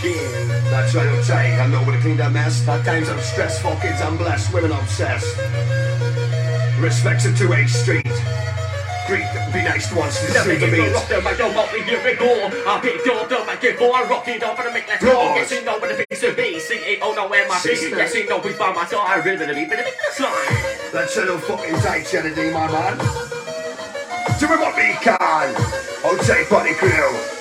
[0.71, 1.59] That's right, hold tight.
[1.59, 2.67] I know where to clean that mess.
[2.67, 5.37] At times I'm stressed, for kids I'm blessed, women obsessed.
[6.79, 8.46] Respects to 2A Street.
[9.07, 10.91] Greet, be nice once to Never see the beat.
[10.91, 12.27] rock the mic, don't want me give it go.
[12.67, 15.33] I picked up the microphone, I rock it off and I make let's go.
[15.33, 16.59] Yes, you know what the to be.
[16.59, 17.75] C-A-O, no M-I-C.
[17.75, 17.95] Sister.
[17.95, 18.99] Yes, you know we find my side.
[18.99, 20.91] I rhythm the beat, but the beat.
[20.91, 22.97] That's a little fucking tight, Kennedy, my man.
[24.39, 25.17] Do we want me car?
[26.27, 27.36] take body crew.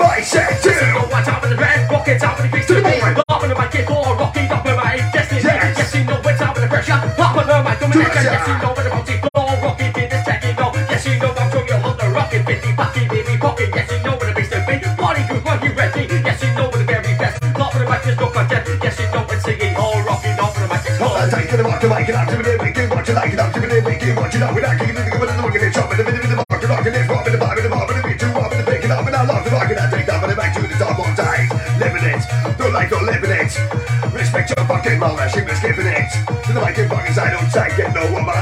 [0.00, 1.14] My Go too.
[1.14, 3.02] on top of the bed, rock it top of the beat to the beat.
[3.04, 5.42] Up on the mic, keep on rocking up on my destiny.
[5.44, 5.76] Yes.
[5.76, 6.96] Yes, you know it's top of the pressure.
[7.20, 9.92] Pop on the mic, come Do and it, Yes, you know about the floor, rocking
[9.92, 10.70] to this technical.
[10.88, 13.68] Yes, you know I'm sure you're on the rocking 50 bucky, baby, pocket.
[13.76, 14.74] Yes, you know what it means to be.
[14.96, 16.04] Body group, are you ready?
[16.24, 17.36] Yes, you know what the very best.
[17.52, 18.64] Top of the mic, look like that.
[18.80, 20.80] Yes, you know it's singing all rocking up on the mic.
[20.88, 21.16] It's called.
[21.20, 23.60] I'm taking the mark, I'm out to the make it what you like, I'm to
[23.60, 24.48] the make it what you know.
[24.56, 25.09] We're not kicking it,
[32.70, 33.52] it, like, don't living it.
[34.14, 36.10] Respect your fucking mama, she was giving it.
[36.46, 38.38] To the mic and fucking side, don't take it, no woman.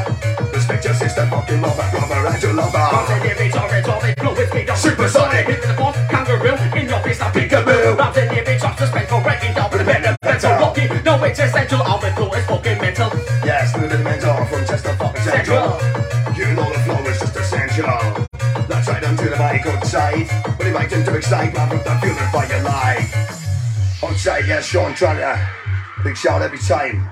[0.53, 2.79] Respect your sister, fucking mama, brother, and your lover.
[2.79, 5.47] and lyrics are red, all they flow with me, don't Supersonic.
[5.47, 7.65] Hit the force, kangaroo, in your face, I Peekaboo.
[7.65, 7.97] boo.
[7.97, 10.51] Bounce and lyrics are suspenseful, breaking down with a pen and pencil.
[10.53, 13.11] Rocky, no, it's essential, all the flow is fucking mental.
[13.45, 15.69] Yes, the little men's off from Chester fucking Central.
[16.37, 17.99] You know the flow is just essential.
[18.69, 20.29] That's right onto the mic outside.
[20.59, 21.55] When you mic into excite,
[24.49, 24.57] life.
[24.57, 25.49] Outside, yes, Sean Trunner.
[26.05, 27.11] Big shout every time.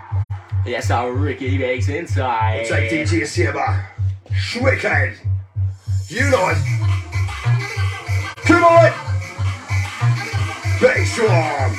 [0.64, 2.60] Yes, our Ricky makes inside.
[2.62, 3.86] Outside DJ Saber.
[4.60, 5.18] Wicked.
[6.08, 6.58] You know it.
[8.44, 8.92] Come on.
[10.80, 11.76] Bass drum.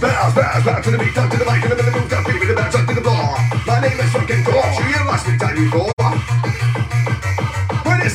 [0.00, 2.24] Bounce, bounce, bounce to the beat, down to the mic, and the middle move, down,
[2.24, 3.36] beat me the bounce up to the floor.
[3.66, 6.75] My name is fucking Torch, you must be time before.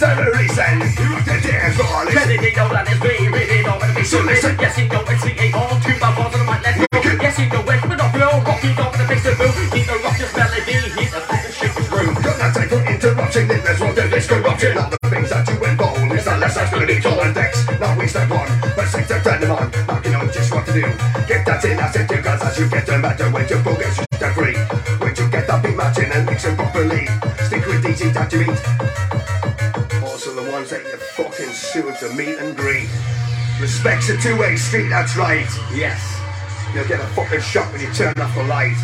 [0.02, 2.26] When it's time to reason, you rock the dance floor, listen.
[2.26, 4.58] Kennedy know that it's me, really know what it means So to listen.
[4.58, 6.86] Yes, he know it's the all two my balls on let's go.
[6.90, 7.22] Wicked.
[7.22, 9.54] Yes, he know it's with the flow, Rocky, don't the mix the boom.
[9.70, 12.14] Need the rock this melody, need the fucking this room.
[12.18, 14.74] Got no time for interruption, then let's rock the disc corruption.
[14.82, 17.60] All the things that you involve, it's the less that's gonna be told on decks.
[17.78, 19.70] Now we step one, but six step turn them on.
[19.86, 20.82] Knocking on just what to do.
[21.30, 23.81] Get that in, that's it, cause as you get the matter, when you focus,
[32.02, 32.90] to meet and greet.
[33.62, 35.46] Respect's a two-way street, that's right.
[35.72, 36.02] Yes,
[36.74, 38.76] You'll get a fucking shot when you turn off the light.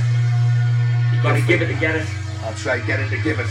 [1.11, 2.05] you gotta give it to get it.
[2.41, 3.47] That's right, get it to give it.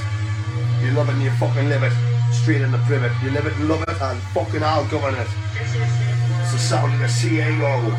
[0.84, 1.92] You love it and you fucking live it.
[2.32, 3.10] Straight in the privet.
[3.24, 5.26] You live it and love it and fucking I'll govern it.
[5.58, 7.98] It's the sound of the CAO.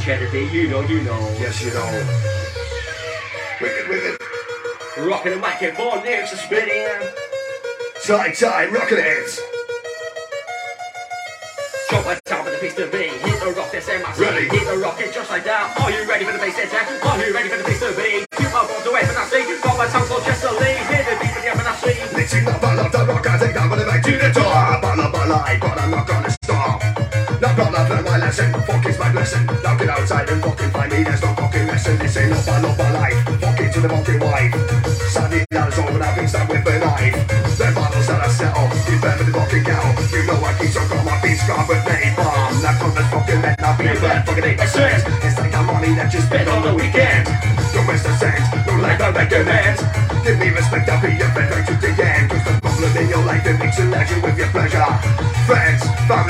[0.00, 1.18] Kennedy, you know, you know.
[1.40, 1.90] Yes, you know.
[3.60, 4.20] Wicked, wicked.
[4.98, 6.86] Rocking the microphone, lyrics are spinning.
[8.04, 9.53] Time, time, rocking it.
[13.98, 14.30] The that's MIC.
[14.30, 14.48] Ready.
[14.50, 15.78] Hit the rock, it's just like that.
[15.78, 16.90] Are you ready for the bass attack?
[16.90, 18.26] Are you ready for the piece to be?
[18.34, 19.46] Keep my balls away from that sleep.
[19.62, 20.86] Got my tongue called to leave.
[20.90, 23.70] Hit the beat with the M&I Mixing up, I love the rock, ah, I that
[23.70, 24.84] with it back to the top.
[24.84, 26.82] I love my life, but I'm not gonna stop.
[27.40, 29.46] Not gonna learn my lesson, fuck is my blessing.
[29.62, 31.53] Now get outside and fucking find me, there's no fucking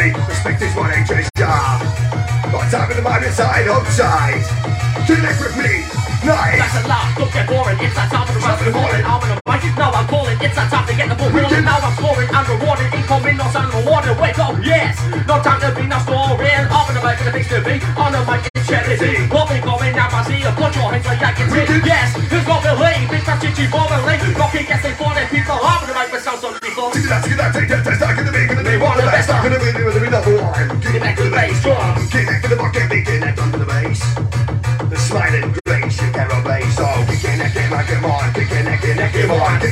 [0.05, 1.31] family, respect is what I treasure.
[2.53, 4.45] What's happening to my inside, outside?
[5.07, 5.85] Connect with me,
[6.25, 6.61] nice.
[6.61, 7.79] That's a lot, don't get boring.
[7.81, 9.05] It's that time for the rest of the morning.
[9.05, 10.38] I'm on the mic, now I'm calling.
[10.40, 11.64] It's that time to get the ball rolling.
[11.64, 12.88] Now I'm scoring, I'm rewarded.
[12.95, 14.17] Incoming, no of rewarded.
[14.21, 14.97] Wake up, yes.
[15.29, 16.64] No time to be, now scoring.
[16.73, 17.75] I'm on the mic with the big to be.
[18.01, 19.29] On the mic, it's charity.
[19.29, 20.53] What we going now, I see you.
[20.57, 21.64] Put your hands like I can see.
[21.85, 23.11] Yes, who's got the lead?
[23.11, 23.64] Big fast chichi.
[24.35, 24.94] Rocking, yes, they for the
[38.85, 39.70] on, the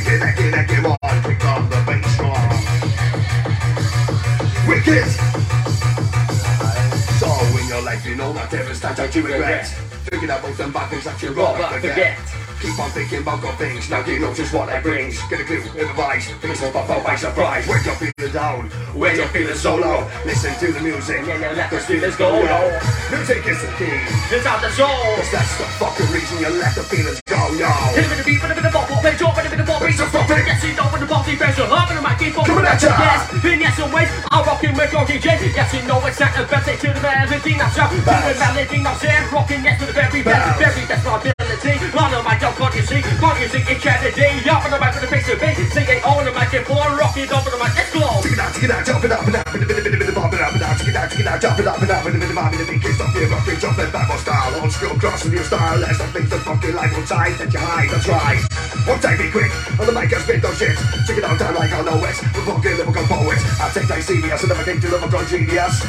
[4.85, 5.17] bass.
[7.19, 8.33] So, in your life, you know
[9.15, 9.67] you regret.
[10.09, 11.33] Thinking about them bad things that you
[11.81, 12.17] forget.
[12.63, 14.23] Keep on thinking about good things, now you
[14.53, 15.19] what that brings.
[15.27, 16.87] Get a clue, improvise, things will pop
[17.19, 17.67] surprise.
[17.67, 21.19] When you're feeling down, when you're feeling so low, listen to the music.
[21.27, 22.79] And then let those feelings go low.
[23.11, 23.99] Music is the key,
[24.31, 24.87] It's out the soul.
[24.87, 27.67] cause that's the fucking reason you let the feelings go, yo.
[27.99, 28.62] Hit of beat, bit of
[33.93, 35.53] in yes and ways, I'm rocking with your DJ.
[35.53, 37.91] Yes, you know it's not the best, to the melody, now shout.
[37.91, 41.73] To the melody, now stand, rocking yes to the very best, very best ability.
[41.93, 43.01] On the mic, don't can't you see?
[43.01, 43.63] Can't you see?
[43.63, 45.57] It's Kennedy, up on the mic with the face of beat.
[45.71, 48.03] Sing it on the mic, and four, rocking over the mic, let's go.
[48.23, 51.19] Take it out, take it out, jump it up and up, take it out, take
[51.19, 52.99] it out, jump it up and up, and a bit, a bit, a bit, kick
[52.99, 54.89] off your rocking, jumping Bible style, school.
[54.89, 57.59] feel cross with your style As the things that fucking life will tie That you
[57.59, 58.52] hide, that's right
[58.85, 59.51] One time be quick.
[59.79, 60.75] On the mic I spit those shit.
[61.07, 64.05] Check it out time like I know it We're fucking lyrical poets I take things
[64.05, 65.79] serious And never think to lyrical genius.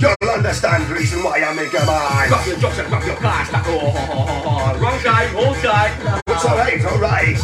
[0.00, 2.30] You'll understand the reason why I make a mind.
[2.30, 3.52] Rock your jocks and rock your cars.
[3.52, 4.78] Like, oh.
[4.80, 6.20] Wrong guy, wrong guy.
[6.26, 7.36] It's alright, alright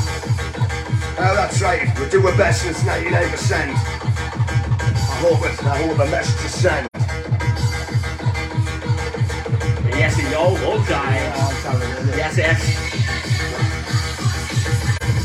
[1.16, 1.86] Oh, that's right.
[1.98, 6.88] We're doing best since 99% I hope it, I hope the message is sent
[9.94, 11.14] Yes, yo, wrong guy.
[12.16, 12.93] Yes, yes.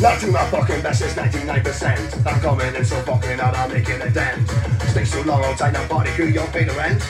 [0.02, 2.26] Not do my fucking best, it's 99%.
[2.26, 4.50] I'm coming in so fucking out, I'm making a dent.
[4.92, 7.04] Stay so long, I'll tie that body, could you pay the rent?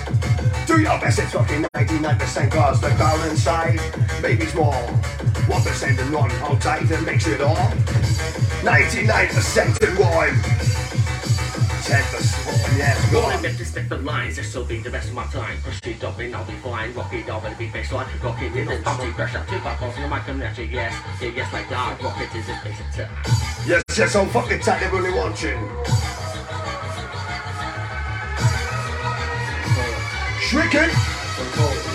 [0.65, 3.79] Do your best, it's fucking 99%, cause the crowd inside,
[4.23, 4.73] maybe small.
[4.73, 7.55] 1% and one, hold tight and mix it all.
[8.65, 10.35] 99% in one.
[11.85, 12.38] 10%,
[12.79, 15.57] yes, with the lines, this will be the best of my time.
[15.63, 16.93] Push it up and I'll be fine.
[16.93, 18.07] Rock it up and be baseline.
[18.23, 21.29] Rock it in the party crash out two buckles in mic and yes, yes, yeah,
[21.35, 22.01] yes, like that.
[22.01, 23.09] Rock it is a basic tip.
[23.67, 25.59] Yes, yes, I'm fucking tight, they're really watching.
[30.39, 31.88] Shrieking.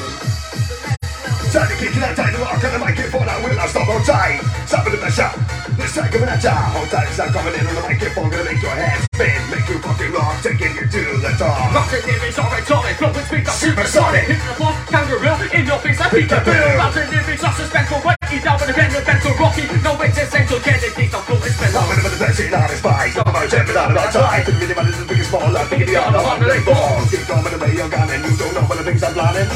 [1.54, 3.86] Time to kick it out, time to rock on the microphone, I will not stop
[3.86, 4.42] on time.
[4.66, 5.38] Stop in the shot.
[5.78, 8.58] This second minute time, hold tight, it's not coming in on the microphone, gonna make
[8.58, 11.70] your head spin, make you fucking rock, taking you to the top.
[11.94, 12.98] It in, it's alright, solid.
[12.98, 14.34] Flow with speed, Supersonic.
[14.34, 16.74] Hit the floor, kangaroo, in your face, I beat the bill.
[16.74, 18.02] Rock it in, it's not suspenseful.
[18.02, 19.62] Right, you down with a the pencil, rocky.
[19.78, 21.70] No, it's essential, Kennedy, don't call it spell.
[21.70, 23.14] I'm gonna put the best in his spice.
[23.14, 24.42] I'm about jumping out of my time.
[24.42, 25.54] To really man is the biggest ball.
[25.54, 26.98] I'm beyond the hundred eight ball.
[27.06, 29.46] Keep going the way you're and you don't know what the things I'm planning.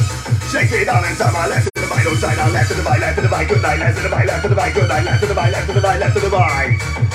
[0.46, 3.00] Shake it on inside my left to the right, side on left to the right,
[3.00, 4.88] left to the right, good night, left to the right, left to the right, good
[4.88, 7.08] night, left to the right, left to the right, left to the right.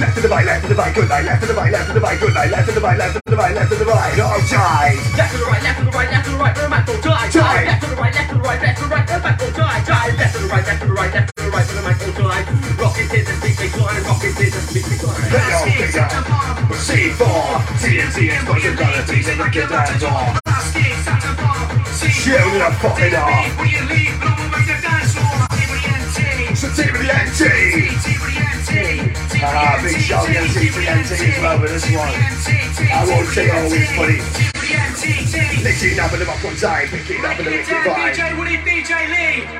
[0.00, 1.86] Left to the right, left to the right, good night, left to the right, left
[1.88, 3.76] to the right, good night, left to the right, left to the right, left to
[3.76, 4.16] the right.
[4.16, 4.96] Oh, jive.
[5.16, 7.00] Left to the right, left to the right, left to the right, the mic will
[7.04, 7.28] die.
[7.30, 7.64] Die.
[7.68, 9.52] Left to the right, left to the right, left to the right, the mic will
[9.52, 9.84] die.
[9.84, 10.08] Die.
[10.16, 12.16] Left to the right, left to the right, left to the right, the mic will
[12.16, 12.44] die.
[12.80, 14.02] Rock it in the speed, big line.
[14.08, 15.20] Rock it in the speed, big line.
[15.28, 16.10] Hey, yo, big up.
[16.80, 20.39] C4, TNT explosion, gonna tease and knock your dance off.
[22.30, 23.42] Shoot it fucking off.
[26.54, 27.42] So of the NT.
[29.42, 32.14] Ah, big shout out to TNT as well with this one.
[32.86, 34.22] I won't say always funny.
[35.64, 38.14] Lifting up in the rock one side, picking up in the wicked vibe.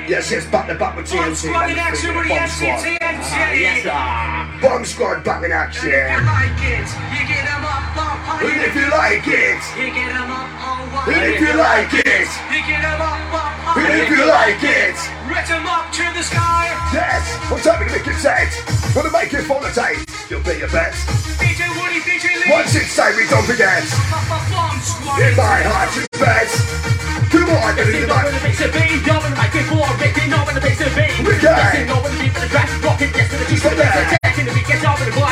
[0.09, 1.51] Yes, yes, back to back with TNT.
[1.75, 2.87] man, it's been a Bomb squad.
[3.03, 4.59] Ah, yes, ah.
[4.63, 5.91] Bomb squad back in action.
[8.41, 12.29] And if you like it, and if you like it,
[13.77, 14.97] and if you like it,
[15.29, 16.73] reach them up to the sky.
[16.93, 18.49] yes, what's happening to make it set?
[18.97, 20.01] Wanna make it of tape?
[20.31, 21.05] You'll be your best.
[22.49, 23.85] Once it's safe, we don't forget.
[23.85, 26.65] In my heart, you best.
[27.31, 29.55] Come on, Yes, in you know when the bass is beat, yo, when the mic
[29.69, 31.29] full, Rick, you know when the bass is beat.
[31.29, 31.79] Rick, Yes, aye.
[31.81, 34.15] you know when the beat for the crash, rock it, yes, to the like for
[34.15, 34.20] the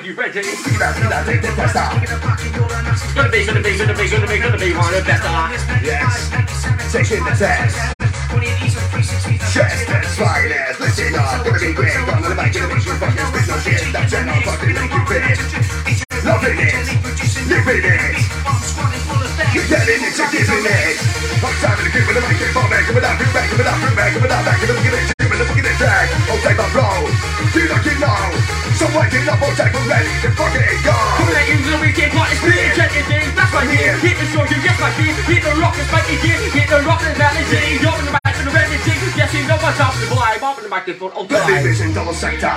[0.00, 0.42] are you ready?
[0.42, 1.92] See that, see that, take the test out.
[3.12, 5.20] Gonna be, gonna be, gonna be, gonna be, gonna be one of the best.
[5.84, 6.32] Yes,
[6.88, 7.76] taking the test.
[9.52, 11.76] Chest and spiders, listen up, gonna be.
[11.76, 13.92] I'm gonna make you make you fucking spit no shit.
[13.92, 15.36] That's it, I'll fucking make you fit.
[16.24, 16.80] Loving it,
[17.44, 18.16] living it.
[19.52, 20.96] You're getting it, you're giving it.
[21.44, 23.60] I'm time to give it a microphone, back, give it up, give it back, give
[23.60, 24.39] it up, give it back, give it up,
[34.90, 35.14] my feet.
[35.30, 36.38] Hit the rock, it's my gear.
[36.50, 37.78] Hit the rock, and melody.
[37.82, 38.94] You're in the back of the remedy.
[39.16, 40.22] Yes, you know what's up, the boy.
[40.22, 41.62] I'm up in the microphone, all Let me time.
[41.62, 42.48] vision double sector.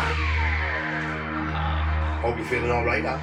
[2.24, 3.20] Hope you're feeling alright now.